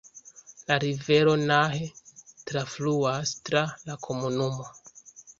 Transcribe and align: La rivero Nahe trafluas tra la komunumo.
La 0.69 0.75
rivero 0.83 1.33
Nahe 1.49 1.89
trafluas 2.51 3.33
tra 3.49 3.61
la 3.91 3.99
komunumo. 4.07 4.67